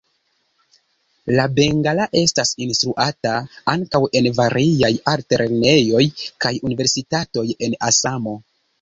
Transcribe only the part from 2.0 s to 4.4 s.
estas instruata ankaŭ en